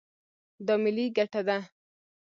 دا 0.65 0.73
ملي 0.83 1.05
ګټه 1.17 1.41
ده. 1.47 1.57